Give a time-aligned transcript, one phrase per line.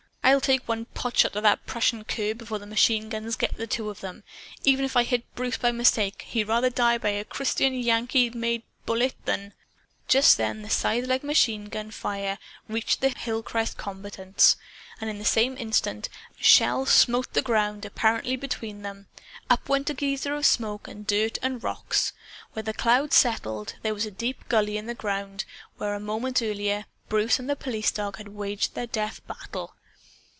[0.23, 3.89] "I'll take one potshot at that Prussian cur, before the machine guns get the two
[3.89, 4.23] of 'em.
[4.63, 8.61] Even if I hit Bruce by mistake, he'd rather die by a Christian Yankee made
[8.85, 9.53] bullet than"
[10.07, 12.37] Just then the scythelike machine gun fire
[12.69, 14.55] reached the hillcrest combatants.
[15.01, 16.07] And in the same instant
[16.39, 19.07] a shell smote the ground, apparently between them.
[19.49, 22.13] Up went a geyser of smoke and dirt and rocks.
[22.53, 25.43] When the cloud settled, there was a deep gully in the ground
[25.75, 29.75] where a moment earlier Bruce and the police dog had waged their death battle.